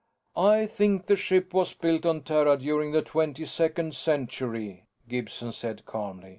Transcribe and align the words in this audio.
"I 0.35 0.65
think 0.65 1.05
the 1.05 1.15
ship 1.15 1.53
was 1.53 1.75
built 1.75 2.07
on 2.07 2.23
Terra 2.23 2.57
during 2.57 2.91
the 2.91 3.03
Twenty 3.03 3.45
second 3.45 3.93
Century," 3.93 4.87
Gibson 5.07 5.51
said 5.51 5.85
calmly. 5.85 6.29